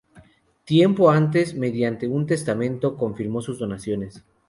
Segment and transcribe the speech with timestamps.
[0.65, 4.23] Tiempo antes, mediante un testamento, confirmó sus donaciones.